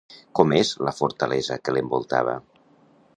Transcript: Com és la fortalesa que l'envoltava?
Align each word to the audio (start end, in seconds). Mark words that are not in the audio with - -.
Com 0.37 0.53
és 0.59 0.71
la 0.87 0.93
fortalesa 1.01 1.59
que 1.67 1.77
l'envoltava? 1.77 2.37